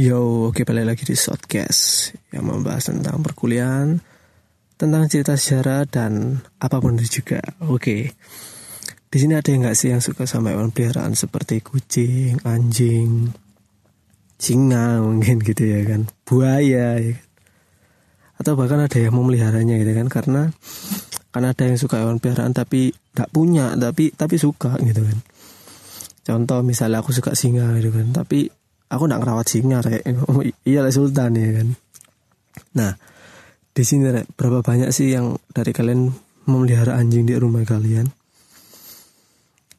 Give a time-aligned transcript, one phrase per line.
[0.00, 4.00] Yo, oke balik lagi di Shotcast yang membahas tentang perkuliahan,
[4.80, 7.44] tentang cerita sejarah dan apa pun itu juga.
[7.68, 8.08] Oke.
[9.12, 13.28] Di sini ada yang nggak sih yang suka sama hewan peliharaan seperti kucing, anjing,
[14.40, 17.28] singa mungkin gitu ya kan, buaya ya kan.
[18.40, 20.42] Atau bahkan ada yang mau meliharanya gitu kan karena
[21.28, 25.20] kan ada yang suka hewan peliharaan tapi nggak punya tapi tapi suka gitu kan.
[26.24, 28.48] Contoh misalnya aku suka singa gitu kan, tapi
[28.90, 30.02] aku nggak ngerawat singa rek.
[30.26, 31.68] Oh, iya lah sultan ya kan.
[32.76, 32.92] Nah
[33.70, 36.10] di sini rek berapa banyak sih yang dari kalian
[36.50, 38.10] memelihara anjing di rumah kalian?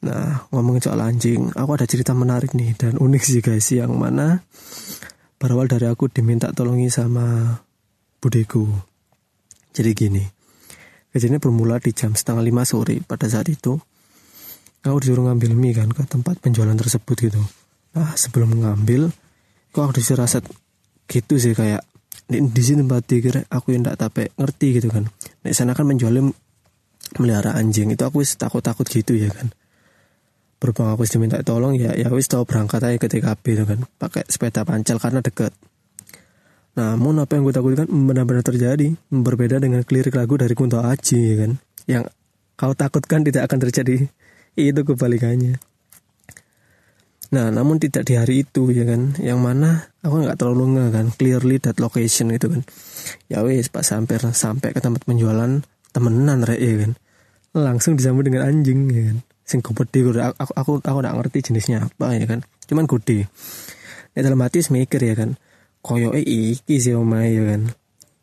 [0.02, 4.42] Nah ngomongin soal anjing aku ada cerita menarik nih dan unik sih guys yang mana
[5.36, 7.60] berawal dari aku diminta tolongi sama
[8.18, 8.66] budeku.
[9.76, 10.24] Jadi gini
[11.12, 13.76] kejadiannya bermula di jam setengah lima sore pada saat itu.
[14.82, 17.38] Aku disuruh ngambil mie kan ke tempat penjualan tersebut gitu
[17.92, 19.12] Nah sebelum mengambil,
[19.72, 20.40] kok aku rasa
[21.08, 21.84] gitu sih kayak
[22.28, 25.04] di, di sini tempat kira aku yang tidak tapi ngerti gitu kan.
[25.44, 26.32] Di sana kan menjualnya
[27.20, 29.52] melihara anjing itu aku takut takut gitu ya kan.
[30.56, 34.24] Berhubung aku diminta tolong ya ya wis tahu berangkat aja ke TKP itu kan pakai
[34.30, 35.52] sepeda pancel karena deket.
[36.72, 41.34] Namun apa yang gue takutkan benar-benar terjadi berbeda dengan lirik lagu dari Kunto Aji ya
[41.44, 41.50] kan
[41.84, 42.04] yang
[42.56, 44.08] kau takutkan tidak akan terjadi
[44.56, 45.58] itu kebalikannya.
[47.32, 51.06] Nah, namun tidak di hari itu ya kan, yang mana aku nggak terlalu nge kan,
[51.16, 52.60] clearly that location itu kan.
[53.32, 55.64] Ya wes pas sampai sampai ke tempat penjualan
[55.96, 56.92] temenan rek ya kan,
[57.56, 59.18] langsung disambut dengan anjing ya kan.
[59.48, 63.24] Sing gede aku aku aku nggak ngerti jenisnya apa ya kan, cuman gede.
[64.12, 65.40] Ya dalam hati mikir ya kan,
[65.80, 67.72] koyo iki sih omai ya kan.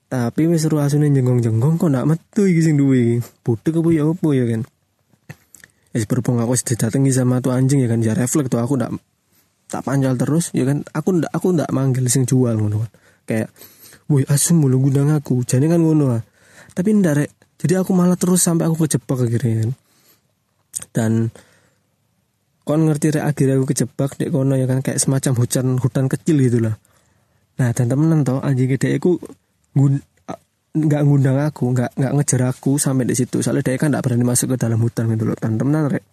[0.09, 3.25] Tapi wes seru asune jenggong-jenggong kok nggak metu iki sing duwe.
[3.41, 4.61] Budek apa ya apa ya kan.
[5.89, 7.99] Ya berhubung aku sudah datangi sama tuh anjing ya kan?
[8.05, 8.93] Ya refleks tuh aku ndak
[9.69, 10.85] tak panjal terus ya kan?
[10.93, 12.91] Aku ndak aku ndak manggil sing jual ngono kan?
[13.25, 13.49] Kayak
[14.05, 15.41] woi asu mulu gudang aku.
[15.41, 16.21] Jadi kan ngono ah.
[16.77, 17.31] tapi ndak rek.
[17.59, 19.71] Jadi aku malah terus sampai aku kejebak akhirnya kan?
[20.93, 21.11] Dan
[22.61, 24.85] kon ngerti rek akhirnya aku kejebak dek kono ya kan?
[24.85, 26.77] Kayak semacam hujan hutan kecil gitu lah.
[27.57, 29.17] Nah dan temenan toh anjing gede aku
[30.69, 33.41] nggak ngundang aku nggak nggak ngejar aku sampai di situ.
[33.41, 35.37] Soalnya dia kan nggak berani masuk ke dalam hutan gitu loh.
[35.37, 36.05] Dan temenan rek.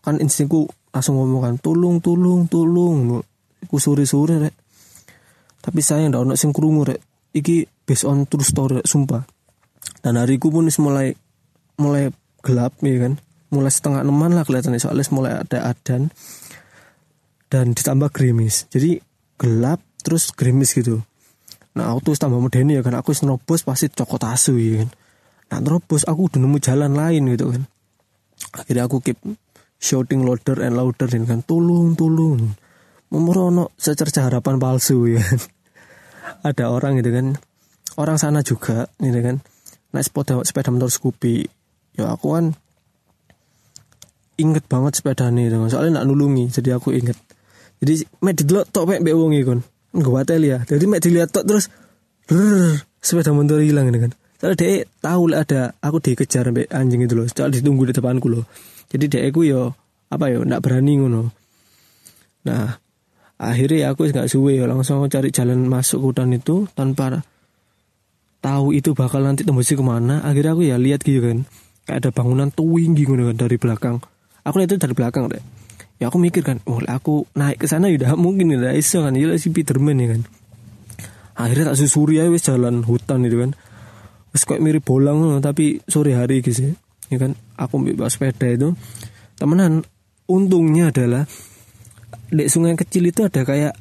[0.00, 3.20] Kan instingku langsung ngomong kan tulung tulung tulung.
[3.68, 4.54] Ku sore sore rek.
[5.60, 7.00] Tapi saya ndak ono sing rek.
[7.34, 9.26] Iki based on true story rek, sumpah.
[10.00, 11.12] Dan hariku pun mulai
[11.76, 12.08] mulai
[12.40, 13.20] gelap ya kan.
[13.52, 16.08] Mulai setengah enaman lah kelihatannya soalnya mulai ada adan.
[17.52, 18.98] Dan ditambah gerimis jadi
[19.38, 21.02] gelap terus gerimis gitu
[21.74, 24.88] Nah aku tuh tambah modeni ya kan aku nerobos pasti cokot asu ya kan.
[25.50, 27.62] Nah nerobos aku udah nemu jalan lain gitu kan.
[28.54, 29.18] Akhirnya aku keep
[29.82, 32.54] shouting louder and louder dan kan tulung tulung.
[33.10, 35.40] Memerono secerca harapan palsu ya kan.
[36.48, 37.26] Ada orang gitu kan.
[37.98, 39.42] Orang sana juga gitu kan.
[39.94, 41.46] Naik sepeda, sepeda motor Scoopy.
[41.94, 42.58] Ya aku kan
[44.34, 45.56] inget banget sepeda nih gitu.
[45.70, 47.14] soalnya nak nulungi jadi aku inget
[47.78, 49.60] jadi mek didelok tok wong kan
[49.94, 50.58] gue teli ya.
[50.66, 51.70] Jadi mek dilihat tok terus
[52.26, 54.12] brrr, sepeda motor hilang gitu kan.
[54.42, 57.26] Soalnya dia tahu lah ada aku dikejar sampai anjing itu loh.
[57.30, 58.44] Soalnya ditunggu di depanku loh.
[58.90, 59.72] Jadi dia aku yo
[60.10, 61.30] apa yo ndak berani ngono.
[62.44, 62.76] Nah
[63.38, 64.66] akhirnya aku nggak suwe yo.
[64.66, 67.22] Langsung cari jalan masuk hutan itu tanpa
[68.42, 70.20] tahu itu bakal nanti tembusnya ke mana.
[70.26, 71.38] Akhirnya aku ya lihat gitu kan.
[71.86, 73.96] Kayak ada bangunan tinggi gitu kan dari belakang.
[74.44, 75.63] Aku lihat itu dari belakang deh
[76.02, 79.34] ya aku mikir kan oh aku naik ke sana udah mungkin udah iso kan ya
[79.38, 80.22] si Peterman ya kan.
[81.34, 83.50] Akhirnya tak susuri ya wes jalan hutan itu kan.
[84.30, 86.74] Wes kayak mirip bolang tapi sore hari gitu
[87.10, 87.34] ya kan.
[87.58, 88.74] Aku ambil sepeda itu.
[89.34, 89.82] Temenan
[90.30, 91.26] untungnya adalah
[92.30, 93.74] di sungai kecil itu ada kayak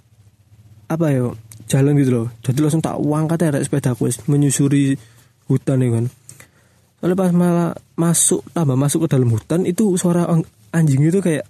[0.89, 1.29] apa ya
[1.69, 2.27] jalan gitu loh.
[2.41, 4.97] Jadi langsung tak uang kata ada sepeda aku menyusuri
[5.49, 6.05] hutan ya kan.
[7.01, 10.25] Soalnya pas malah masuk tambah masuk ke dalam hutan itu suara
[10.73, 11.45] anjing itu kayak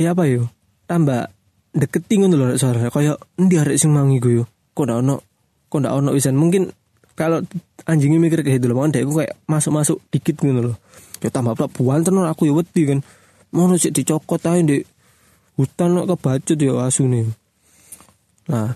[0.00, 0.48] ya apa yo?
[0.88, 1.28] Tambah
[1.76, 2.88] deketi ngono lho suara.
[2.88, 4.44] Kayak endi arek sing mangi ku yo?
[4.72, 5.16] Kok ndak ono?
[5.68, 6.72] Kok ndak ono wisan mungkin
[7.12, 7.44] kalau
[7.84, 10.76] anjingnya mikir kayak gitu loh makanya aku kayak masuk-masuk dikit gitu loh
[11.20, 13.04] ya tambah pula tenar aku ya wedi kan.
[13.52, 14.80] Mau sih dicokot aja di
[15.60, 17.28] hutan lo kebacut ya asu nih
[18.48, 18.72] nah.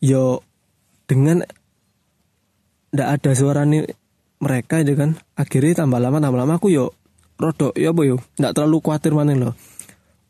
[0.00, 0.40] Yo
[1.04, 1.44] dengan
[2.96, 3.84] ndak ada suara nih
[4.40, 6.95] mereka aja kan akhirnya tambah lama tambah lama aku yo
[7.36, 9.54] rodok ya apa yo nggak terlalu khawatir mana loh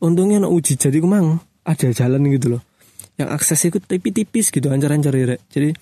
[0.03, 2.61] untungnya no uji jadi kemang ada jalan gitu loh
[3.17, 5.73] yang akses itu tipis-tipis gitu ancar-ancar ya jadi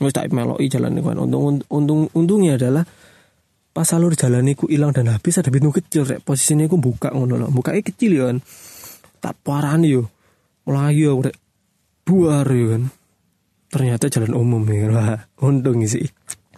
[0.00, 1.16] nggak tak meloi jalan kan.
[1.20, 2.88] Untung untung untungnya adalah
[3.70, 6.24] pas alur jalan itu hilang dan habis ada pintu kecil rek.
[6.24, 8.40] Posisinya aku buka ngono loh buka kecil ya kan.
[9.20, 10.02] Tak parah nih yo.
[10.64, 11.36] Melayu aku rek.
[12.08, 12.82] Buar ya kan.
[13.70, 16.08] Ternyata jalan umum ya kan Wah, untung sih.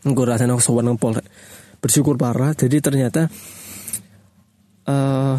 [0.07, 1.27] Gue rasanya aku sowan pol rek.
[1.83, 2.55] Bersyukur parah.
[2.55, 3.27] Jadi ternyata
[4.87, 5.37] uh,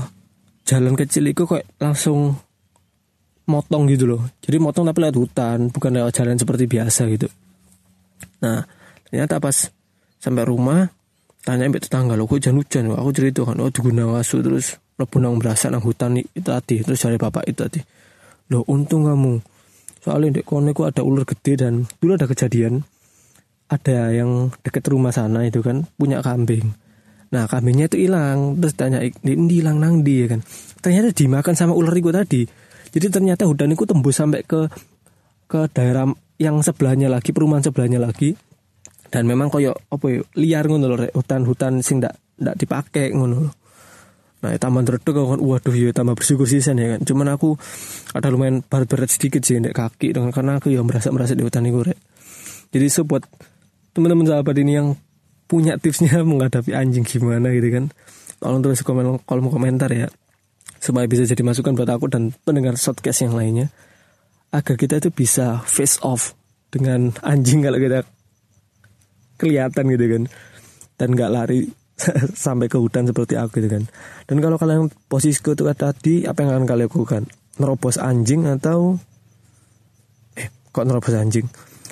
[0.63, 2.36] jalan kecil itu kok langsung
[3.48, 4.22] motong gitu loh.
[4.40, 7.28] Jadi motong tapi lewat hutan bukan lewat jalan seperti biasa gitu.
[8.44, 8.63] Nah
[9.07, 9.68] ternyata pas
[10.19, 10.88] sampai rumah
[11.44, 12.92] tanya mbak tetangga lo kok hujan hujan?
[12.95, 17.04] Aku cerita kan oh diguna wasu terus lebu nang berasa nang hutan itu tadi terus
[17.04, 17.81] cari bapak itu tadi.
[18.51, 19.44] Lo untung kamu.
[20.04, 22.84] Soalnya di kone ada ular gede dan dulu ada kejadian
[23.72, 26.75] ada yang deket rumah sana itu kan punya kambing
[27.33, 28.62] nah kambingnya itu hilang.
[28.62, 30.45] Terus tanya ini hilang nang di ya kan.
[30.80, 32.41] Ternyata dimakan sama ular itu tadi.
[32.94, 34.69] Jadi ternyata hutan itu tembus sampai ke
[35.50, 36.06] ke daerah
[36.38, 38.38] yang sebelahnya lagi perumahan sebelahnya lagi.
[39.09, 43.63] Dan memang koyo apa ya liar ngono lho hutan-hutan sing ndak ndak dipakai ngono
[44.44, 47.00] Nah, ya tambah teredek kan, waduh ya tambah bersyukur sih ya kan.
[47.07, 47.56] Cuman aku
[48.12, 51.63] ada lumayan berat sedikit sih ndek kaki dengan karena aku yang merasa merasa di hutan
[51.63, 51.95] itu rek.
[52.75, 53.24] Jadi buat
[53.95, 55.00] teman-teman sahabat ini yang
[55.54, 57.86] punya tipsnya menghadapi anjing gimana gitu kan.
[58.42, 60.10] Tolong terus komen kolom komentar ya.
[60.82, 63.70] Supaya bisa jadi masukan buat aku dan pendengar shortcast yang lainnya.
[64.50, 66.34] Agar kita itu bisa face off
[66.74, 68.02] dengan anjing kalau kita
[69.38, 70.24] kelihatan gitu kan
[70.98, 71.70] dan nggak lari
[72.46, 73.84] sampai ke hutan seperti aku gitu kan
[74.26, 77.24] dan kalau kalian posisi itu tadi apa yang akan kalian lakukan
[77.62, 78.98] nerobos anjing atau
[80.34, 81.46] eh kok nerobos anjing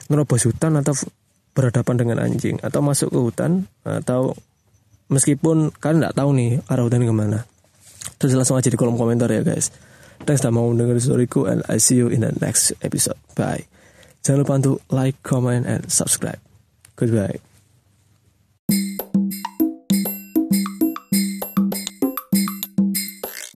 [0.10, 0.98] nerobos hutan atau
[1.52, 4.36] berhadapan dengan anjing atau masuk ke hutan atau
[5.12, 7.40] meskipun kalian nggak tahu nih arah hutan ke mana.
[8.18, 9.70] Terus langsung aja di kolom komentar ya guys.
[10.22, 13.18] Thanks sudah mau dengar storyku and I see you in the next episode.
[13.34, 13.66] Bye.
[14.22, 16.38] Jangan lupa untuk like comment and subscribe.
[16.94, 17.51] Goodbye.